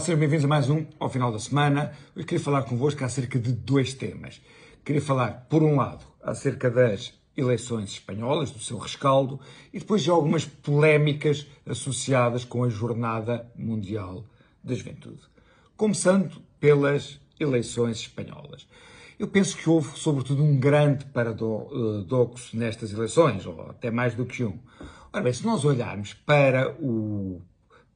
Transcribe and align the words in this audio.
Sejam 0.00 0.18
bem-vindos 0.18 0.46
a 0.46 0.48
mais 0.48 0.70
um 0.70 0.86
ao 0.98 1.10
final 1.10 1.30
da 1.30 1.38
semana. 1.38 1.92
Hoje 2.16 2.24
queria 2.24 2.42
falar 2.42 2.62
convosco 2.62 3.04
acerca 3.04 3.38
de 3.38 3.52
dois 3.52 3.92
temas. 3.92 4.40
Queria 4.82 5.02
falar, 5.02 5.46
por 5.50 5.62
um 5.62 5.76
lado, 5.76 6.02
acerca 6.22 6.70
das 6.70 7.12
eleições 7.36 7.90
espanholas, 7.90 8.50
do 8.50 8.58
seu 8.58 8.78
rescaldo, 8.78 9.38
e 9.70 9.78
depois 9.78 10.02
de 10.02 10.08
algumas 10.08 10.46
polémicas 10.46 11.46
associadas 11.66 12.42
com 12.42 12.64
a 12.64 12.70
Jornada 12.70 13.46
Mundial 13.54 14.24
da 14.64 14.74
Juventude. 14.74 15.20
Começando 15.76 16.40
pelas 16.58 17.20
eleições 17.38 17.98
espanholas. 17.98 18.66
Eu 19.18 19.28
penso 19.28 19.54
que 19.58 19.68
houve, 19.68 19.98
sobretudo, 19.98 20.42
um 20.42 20.58
grande 20.58 21.04
paradoxo 21.04 22.56
nestas 22.56 22.94
eleições, 22.94 23.44
ou 23.44 23.60
até 23.68 23.90
mais 23.90 24.14
do 24.14 24.24
que 24.24 24.42
um. 24.42 24.58
Ora 25.12 25.22
bem, 25.22 25.34
se 25.34 25.44
nós 25.44 25.66
olharmos 25.66 26.14
para 26.14 26.74
o 26.80 27.42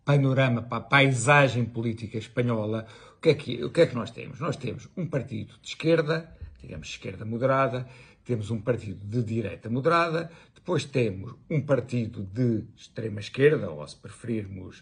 panorama, 0.07 0.63
para 0.63 0.79
a 0.79 0.81
paisagem 0.81 1.65
política 1.65 2.17
espanhola, 2.17 2.87
o 3.19 3.21
que, 3.21 3.31
é 3.31 3.35
que, 3.35 3.65
o 3.65 3.71
que 3.71 3.81
é 3.81 3.87
que 3.87 3.95
nós 3.97 4.11
temos? 4.13 4.39
Nós 4.39 4.57
temos 4.57 4.89
um 4.97 5.05
partido 5.05 5.55
de 5.61 5.69
esquerda, 5.69 6.33
digamos 6.63 6.89
esquerda 6.89 7.25
moderada, 7.25 7.89
temos 8.25 8.49
um 8.53 8.61
partido 8.61 9.05
de 9.05 9.21
direita 9.21 9.69
moderada, 9.69 10.31
depois 10.55 10.85
temos 10.85 11.35
um 11.51 11.61
partido 11.61 12.23
de 12.23 12.65
extrema 12.77 13.19
esquerda, 13.19 13.69
ou 13.69 13.87
se 13.87 13.97
preferirmos 13.97 14.79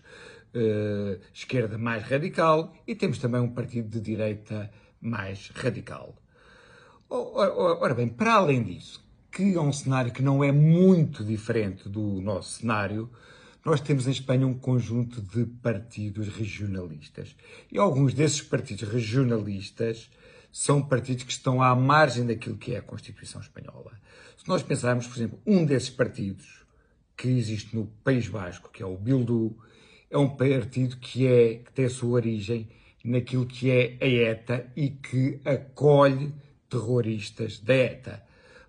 uh, 0.55 1.19
esquerda 1.33 1.79
mais 1.79 2.03
radical, 2.03 2.75
e 2.87 2.95
temos 2.95 3.19
também 3.19 3.41
um 3.41 3.49
partido 3.49 3.89
de 3.89 4.01
direita 4.01 4.71
mais 5.01 5.51
radical. 5.55 6.15
Ora 7.09 7.95
bem, 7.95 8.09
para 8.09 8.35
além 8.35 8.63
disso, 8.63 9.03
que 9.33 9.55
é 9.55 9.61
um 9.61 9.73
cenário 9.73 10.13
que 10.13 10.23
não 10.23 10.45
é 10.45 10.53
muito 10.53 11.25
diferente 11.25 11.89
do 11.89 12.21
nosso 12.21 12.61
cenário, 12.61 13.11
nós 13.65 13.81
temos 13.81 14.07
em 14.07 14.11
Espanha 14.11 14.47
um 14.47 14.55
conjunto 14.55 15.23
de 15.23 15.47
partidos 15.47 16.29
regionalistas. 16.29 17.35
E 17.73 17.79
alguns 17.79 18.13
desses 18.13 18.43
partidos 18.43 18.87
regionalistas 18.89 20.11
são 20.53 20.83
partidos 20.83 21.25
que 21.25 21.33
estão 21.33 21.63
à 21.63 21.75
margem 21.75 22.27
daquilo 22.27 22.59
que 22.59 22.75
é 22.75 22.79
a 22.79 22.83
Constituição 22.83 23.41
Espanhola. 23.41 23.93
Se 24.37 24.47
nós 24.47 24.63
pensarmos, 24.63 25.07
por 25.07 25.17
exemplo, 25.17 25.41
um 25.47 25.65
desses 25.65 25.89
partidos 25.89 26.65
que 27.17 27.29
existe 27.29 27.75
no 27.75 27.87
País 28.05 28.29
Basco, 28.29 28.71
que 28.71 28.83
é 28.83 28.87
o 28.87 28.97
Bildu, 28.97 29.57
é 30.11 30.19
um 30.19 30.29
partido 30.29 30.97
que, 30.99 31.27
é, 31.27 31.55
que 31.57 31.73
tem 31.73 31.87
a 31.87 31.91
sua 31.91 32.11
origem 32.11 32.69
naquilo 33.03 33.47
que 33.47 33.71
é 33.71 33.97
a 34.01 34.07
ETA 34.07 34.71
e 34.77 34.91
que 34.91 35.41
acolhe 35.45 36.35
terroristas 36.69 37.59
da 37.59 37.75
ETA. 37.75 38.23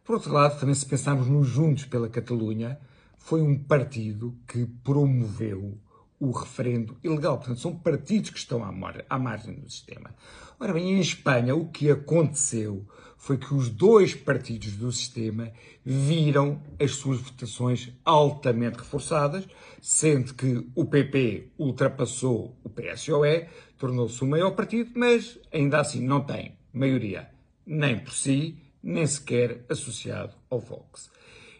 Por 0.03 0.15
outro 0.15 0.31
lado, 0.31 0.59
também 0.59 0.75
se 0.75 0.85
pensarmos 0.85 1.27
nos 1.27 1.47
Juntos 1.47 1.85
pela 1.85 2.07
Catalunha, 2.07 2.79
foi 3.25 3.41
um 3.41 3.57
partido 3.57 4.37
que 4.47 4.67
promoveu 4.83 5.79
o 6.19 6.29
referendo 6.29 6.95
ilegal. 7.03 7.39
Portanto, 7.39 7.59
são 7.59 7.75
partidos 7.75 8.29
que 8.29 8.37
estão 8.37 8.63
à, 8.63 8.71
mar 8.71 9.03
à 9.09 9.17
margem 9.17 9.55
do 9.55 9.67
sistema. 9.67 10.13
Ora 10.59 10.71
bem, 10.71 10.91
em 10.91 10.99
Espanha, 10.99 11.55
o 11.55 11.67
que 11.67 11.89
aconteceu 11.89 12.85
foi 13.17 13.39
que 13.39 13.51
os 13.51 13.67
dois 13.67 14.13
partidos 14.13 14.73
do 14.73 14.91
sistema 14.91 15.51
viram 15.83 16.61
as 16.79 16.91
suas 16.91 17.19
votações 17.19 17.91
altamente 18.05 18.77
reforçadas, 18.77 19.47
sendo 19.81 20.35
que 20.35 20.63
o 20.75 20.85
PP 20.85 21.49
ultrapassou 21.57 22.55
o 22.63 22.69
PSOE, 22.69 23.47
tornou-se 23.75 24.23
o 24.23 24.27
maior 24.27 24.51
partido, 24.51 24.91
mas 24.93 25.39
ainda 25.51 25.79
assim 25.79 25.99
não 25.99 26.21
tem 26.21 26.55
maioria 26.71 27.27
nem 27.65 27.97
por 27.97 28.13
si, 28.13 28.59
nem 28.83 29.07
sequer 29.07 29.65
associado 29.67 30.35
ao 30.47 30.59
Vox. 30.59 31.09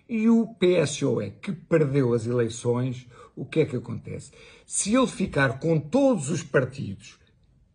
E 0.08 0.30
o 0.30 0.48
PSOE, 0.48 1.32
que 1.42 1.52
perdeu 1.52 2.14
as 2.14 2.28
eleições, 2.28 3.08
o 3.36 3.44
que 3.44 3.62
é 3.62 3.66
que 3.66 3.76
acontece? 3.76 4.32
Se 4.66 4.94
ele 4.94 5.08
ficar 5.08 5.60
com 5.60 5.80
todos 5.80 6.30
os 6.30 6.44
partidos, 6.44 7.18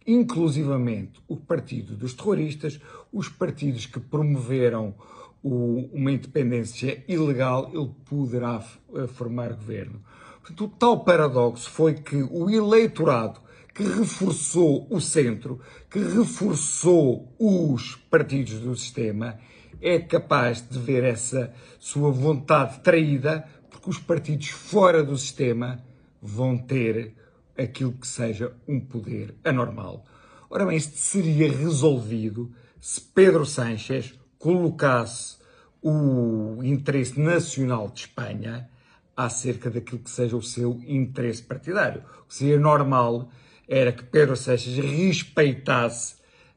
inclusivamente 0.07 1.21
o 1.29 1.37
partido 1.37 1.97
dos 1.97 2.15
terroristas, 2.15 2.81
os 3.13 3.29
partidos 3.29 3.87
que 3.87 3.99
promoveram 3.99 4.95
o, 5.43 5.89
uma 5.93 6.13
independência 6.13 7.03
ilegal, 7.09 7.71
ele 7.73 7.91
poderá 8.09 8.65
eh, 8.95 9.07
formar 9.07 9.53
governo. 9.53 10.03
Portanto, 10.41 10.65
o 10.65 10.69
tal 10.69 11.05
paradoxo 11.05 11.69
foi 11.71 11.95
que 11.95 12.23
o 12.23 12.49
eleitorado 12.49 13.41
que 13.75 13.83
reforçou 13.83 14.87
o 14.91 15.01
centro, 15.01 15.61
que 15.91 15.99
reforçou 15.99 17.35
os 17.39 17.97
partidos 18.11 18.59
do 18.61 18.77
sistema, 18.77 19.39
é 19.81 19.99
capaz 19.99 20.67
de 20.69 20.79
ver 20.79 21.05
essa 21.05 21.53
sua 21.79 22.11
vontade 22.11 22.81
traída, 22.81 23.45
porque 23.71 23.91
os 23.91 23.99
partidos 23.99 24.49
fora 24.49 25.03
do 25.03 25.17
sistema 25.17 25.83
vão 26.21 26.59
ter 26.59 27.15
aquilo 27.57 27.93
que 27.93 28.07
seja 28.07 28.53
um 28.67 28.81
poder 28.81 29.35
anormal. 29.45 30.05
Ora 30.49 30.67
bem, 30.67 30.77
isto 30.77 30.97
seria 30.97 31.51
resolvido 31.51 32.53
se 32.81 33.01
Pedro 33.01 33.47
Sánchez 33.47 34.19
colocasse 34.39 35.37
o 35.83 36.59
interesse 36.63 37.19
nacional 37.19 37.89
de 37.89 38.01
Espanha 38.01 38.69
acerca 39.17 39.71
daquilo 39.71 40.01
que 40.01 40.11
seja 40.11 40.37
o 40.37 40.43
seu 40.43 40.81
interesse 40.87 41.43
partidário. 41.43 42.03
O 42.23 42.29
que 42.29 42.35
seria 42.35 42.59
normal 42.59 43.31
era 43.69 43.93
que 43.93 44.03
Pedro 44.03 44.37
Sánchez 44.37 44.77
respeitasse 44.77 46.17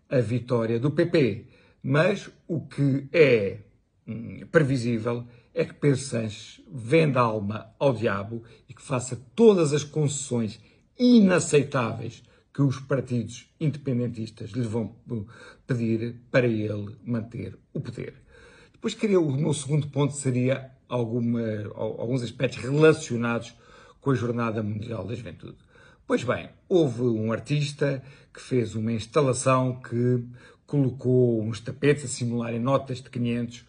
a 0.09 0.19
vitória 0.19 0.79
do 0.79 0.91
PP. 0.91 1.47
Mas 1.83 2.29
o 2.47 2.61
que 2.61 3.09
é 3.11 3.59
hum, 4.07 4.47
previsível 4.49 5.27
é 5.53 5.65
que 5.65 5.73
Pedro 5.73 5.99
Sanches 5.99 6.61
venda 6.71 7.19
a 7.19 7.23
alma 7.23 7.75
ao 7.77 7.93
diabo 7.93 8.43
e 8.69 8.73
que 8.73 8.81
faça 8.81 9.21
todas 9.35 9.73
as 9.73 9.83
concessões 9.83 10.61
inaceitáveis 10.97 12.23
que 12.53 12.61
os 12.61 12.79
partidos 12.79 13.49
independentistas 13.59 14.51
lhe 14.51 14.63
vão 14.63 14.95
hum, 15.09 15.25
pedir 15.67 16.21
para 16.31 16.47
ele 16.47 16.95
manter 17.03 17.59
o 17.73 17.81
poder. 17.81 18.15
Depois 18.71 18.93
queria, 18.93 19.19
o 19.19 19.31
meu 19.31 19.53
segundo 19.53 19.87
ponto 19.89 20.13
seria 20.13 20.71
alguma, 20.87 21.41
alguns 21.75 22.23
aspectos 22.23 22.59
relacionados 22.63 23.53
com 23.99 24.11
a 24.11 24.15
Jornada 24.15 24.63
Mundial 24.63 25.05
da 25.05 25.15
Juventude. 25.15 25.57
Pois 26.05 26.23
bem, 26.23 26.49
houve 26.67 27.01
um 27.03 27.31
artista 27.31 28.03
que 28.33 28.41
fez 28.41 28.75
uma 28.75 28.91
instalação 28.91 29.79
que 29.79 30.25
colocou 30.65 31.41
uns 31.41 31.59
tapetes 31.59 32.05
a 32.05 32.07
simularem 32.07 32.59
notas 32.59 33.01
de 33.01 33.09
500 33.09 33.65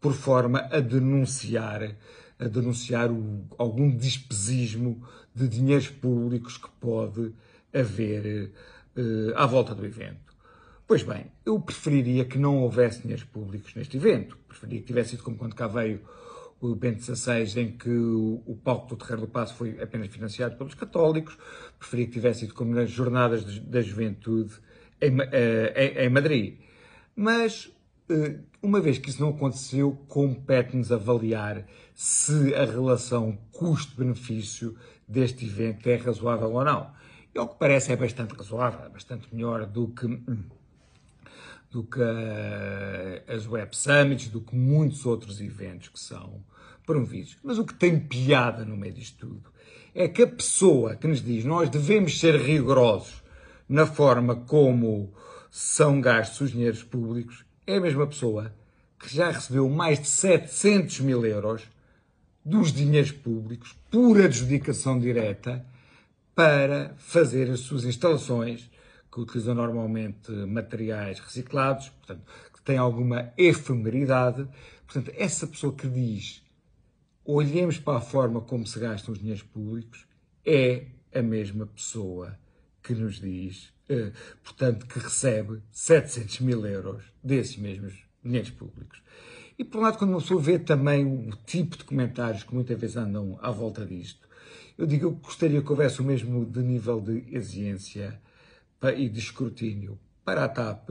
por 0.00 0.12
forma 0.12 0.60
a 0.70 0.80
denunciar, 0.80 1.96
a 2.38 2.48
denunciar 2.48 3.10
o, 3.10 3.44
algum 3.56 3.90
despesismo 3.94 5.02
de 5.34 5.48
dinheiros 5.48 5.88
públicos 5.88 6.56
que 6.56 6.70
pode 6.80 7.32
haver 7.72 8.52
uh, 8.96 9.36
à 9.36 9.46
volta 9.46 9.74
do 9.74 9.84
evento. 9.84 10.28
Pois 10.86 11.02
bem, 11.02 11.26
eu 11.44 11.60
preferiria 11.60 12.24
que 12.24 12.38
não 12.38 12.62
houvesse 12.62 13.02
dinheiros 13.02 13.24
públicos 13.24 13.74
neste 13.74 13.96
evento. 13.98 14.38
Preferiria 14.48 14.80
que 14.80 14.86
tivesse 14.86 15.10
sido 15.10 15.22
como 15.22 15.36
quando 15.36 15.54
cá 15.54 15.66
veio 15.66 16.00
o 16.60 16.74
Bento 16.74 17.02
XVI, 17.02 17.60
em 17.60 17.72
que 17.72 17.90
o, 17.90 18.58
palco 18.64 18.88
do 18.88 18.96
Terreiro 18.96 19.22
do 19.22 19.28
Passo 19.28 19.54
foi 19.54 19.80
apenas 19.80 20.08
financiado 20.08 20.56
pelos 20.56 20.74
católicos. 20.74 21.36
Preferia 21.78 22.06
que 22.06 22.12
tivesse 22.12 22.40
sido 22.40 22.54
como 22.54 22.74
nas 22.74 22.90
Jornadas 22.90 23.58
da 23.60 23.80
Juventude, 23.80 24.54
em, 25.00 25.16
eh, 25.32 25.94
em, 25.96 26.06
em 26.06 26.08
Madrid. 26.08 26.58
Mas, 27.14 27.70
eh, 28.08 28.38
uma 28.62 28.80
vez 28.80 28.98
que 28.98 29.10
isso 29.10 29.20
não 29.20 29.30
aconteceu, 29.30 29.92
compete-nos 30.08 30.92
avaliar 30.92 31.66
se 31.94 32.54
a 32.54 32.64
relação 32.64 33.38
custo-benefício 33.52 34.76
deste 35.06 35.46
evento 35.46 35.88
é 35.88 35.96
razoável 35.96 36.52
ou 36.52 36.64
não. 36.64 36.90
E 37.34 37.38
ao 37.38 37.48
que 37.48 37.58
parece 37.58 37.92
é 37.92 37.96
bastante 37.96 38.34
razoável, 38.34 38.84
é 38.84 38.88
bastante 38.88 39.28
melhor 39.32 39.66
do 39.66 39.88
que, 39.88 40.06
do 41.70 41.82
que 41.84 42.00
eh, 42.00 43.24
as 43.28 43.46
Web 43.46 43.76
Summits, 43.76 44.28
do 44.28 44.40
que 44.40 44.54
muitos 44.54 45.04
outros 45.06 45.40
eventos 45.40 45.88
que 45.88 45.98
são 45.98 46.42
promovidos. 46.86 47.36
Mas 47.42 47.58
o 47.58 47.64
que 47.64 47.74
tem 47.74 47.98
piada 47.98 48.64
no 48.64 48.76
meio 48.76 48.94
disto 48.94 49.26
tudo 49.26 49.52
é 49.94 50.06
que 50.06 50.22
a 50.22 50.26
pessoa 50.26 50.96
que 50.96 51.06
nos 51.06 51.22
diz 51.22 51.44
nós 51.44 51.68
devemos 51.68 52.18
ser 52.20 52.36
rigorosos 52.40 53.17
na 53.68 53.86
forma 53.86 54.34
como 54.34 55.12
são 55.50 56.00
gastos 56.00 56.40
os 56.40 56.50
dinheiros 56.52 56.82
públicos, 56.82 57.44
é 57.66 57.76
a 57.76 57.80
mesma 57.80 58.06
pessoa 58.06 58.54
que 58.98 59.14
já 59.14 59.30
recebeu 59.30 59.68
mais 59.68 60.00
de 60.00 60.08
700 60.08 61.00
mil 61.00 61.24
euros 61.24 61.68
dos 62.44 62.72
dinheiros 62.72 63.12
públicos 63.12 63.76
por 63.90 64.20
adjudicação 64.20 64.98
direta 64.98 65.64
para 66.34 66.94
fazer 66.96 67.50
as 67.50 67.60
suas 67.60 67.84
instalações, 67.84 68.70
que 69.10 69.20
utilizam 69.20 69.54
normalmente 69.54 70.30
materiais 70.30 71.18
reciclados, 71.18 71.88
portanto, 71.88 72.22
que 72.52 72.62
têm 72.62 72.76
alguma 72.76 73.32
efemeridade. 73.36 74.48
Portanto, 74.86 75.12
essa 75.16 75.46
pessoa 75.46 75.72
que 75.72 75.88
diz 75.88 76.42
olhemos 77.24 77.78
para 77.78 77.98
a 77.98 78.00
forma 78.00 78.40
como 78.40 78.66
se 78.66 78.78
gastam 78.80 79.12
os 79.12 79.18
dinheiros 79.18 79.42
públicos, 79.42 80.06
é 80.46 80.86
a 81.14 81.20
mesma 81.20 81.66
pessoa 81.66 82.38
que 82.82 82.94
nos 82.94 83.20
diz, 83.20 83.72
eh, 83.88 84.12
portanto, 84.42 84.86
que 84.86 84.98
recebe 84.98 85.62
700 85.70 86.40
mil 86.40 86.66
euros 86.66 87.04
desses 87.22 87.56
mesmos 87.56 87.94
dinheiros 88.22 88.50
públicos. 88.50 89.02
E, 89.58 89.64
por 89.64 89.78
um 89.78 89.82
lado, 89.82 89.98
quando 89.98 90.10
uma 90.10 90.20
pessoa 90.20 90.40
vê 90.40 90.58
também 90.58 91.04
o 91.04 91.30
tipo 91.44 91.76
de 91.76 91.84
comentários 91.84 92.44
que 92.44 92.54
muitas 92.54 92.78
vezes 92.78 92.96
andam 92.96 93.38
à 93.42 93.50
volta 93.50 93.84
disto, 93.84 94.28
eu 94.76 94.86
digo 94.86 95.16
que 95.16 95.22
gostaria 95.24 95.60
que 95.60 95.70
houvesse 95.70 96.00
o 96.00 96.04
mesmo 96.04 96.46
de 96.46 96.60
nível 96.60 97.00
de 97.00 97.24
exigência 97.34 98.20
e 98.96 99.08
de 99.08 99.18
escrutínio 99.18 99.98
para 100.24 100.44
a 100.44 100.48
TAP, 100.48 100.90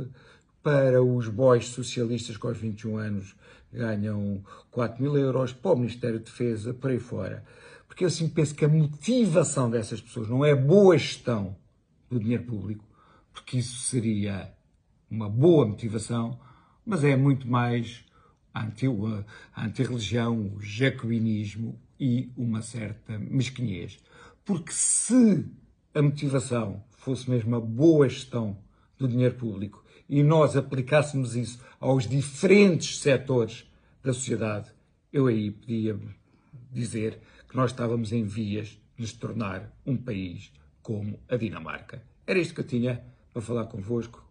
para 0.62 1.02
os 1.02 1.30
boys 1.30 1.68
socialistas 1.68 2.36
que 2.36 2.46
aos 2.46 2.58
21 2.58 2.98
anos 2.98 3.36
ganham 3.72 4.44
4 4.72 5.02
mil 5.02 5.18
euros, 5.18 5.54
para 5.54 5.72
o 5.72 5.78
Ministério 5.78 6.20
da 6.20 6.26
Defesa, 6.26 6.74
por 6.74 6.92
aí 6.92 7.00
fora. 7.00 7.46
Porque 7.88 8.04
eu 8.04 8.10
assim 8.10 8.28
penso 8.28 8.54
que 8.54 8.66
a 8.66 8.68
motivação 8.68 9.70
dessas 9.70 10.02
pessoas 10.02 10.28
não 10.28 10.44
é 10.44 10.54
boa 10.54 10.98
gestão 10.98 11.56
do 12.10 12.20
dinheiro 12.20 12.44
público, 12.44 12.86
porque 13.34 13.58
isso 13.58 13.80
seria 13.82 14.54
uma 15.10 15.30
boa 15.30 15.66
motivação, 15.66 16.40
mas 16.86 17.04
é 17.04 17.16
muito 17.16 17.48
mais 17.48 18.06
a 18.54 18.66
anti-religião, 19.66 20.54
o 20.56 20.62
jacobinismo 20.62 21.80
e 22.00 22.32
uma 22.36 22.62
certa 22.62 23.18
mesquinhez. 23.18 24.00
Porque 24.44 24.72
se 24.72 25.46
a 25.94 26.02
motivação 26.02 26.84
fosse 26.98 27.30
mesmo 27.30 27.56
a 27.56 27.60
boa 27.60 28.10
gestão 28.10 28.58
do 28.98 29.08
dinheiro 29.08 29.36
público 29.36 29.84
e 30.10 30.24
nós 30.24 30.56
aplicássemos 30.56 31.36
isso 31.36 31.60
aos 31.80 32.08
diferentes 32.08 33.00
setores 33.00 33.70
da 34.04 34.14
sociedade, 34.14 34.72
eu 35.12 35.28
aí 35.28 35.52
podia 35.52 36.00
dizer 36.72 37.20
que 37.48 37.56
nós 37.56 37.72
estávamos 37.72 38.12
em 38.12 38.24
vias 38.24 38.70
de 38.96 39.02
nos 39.02 39.14
tornar 39.14 39.72
um 39.86 39.96
país 39.96 40.52
como 40.88 41.20
a 41.28 41.36
Dinamarca. 41.36 42.02
Era 42.26 42.40
isto 42.40 42.56
que 42.56 42.62
eu 42.62 42.66
tinha 42.66 43.04
para 43.34 43.42
falar 43.42 43.66
convosco. 43.66 44.24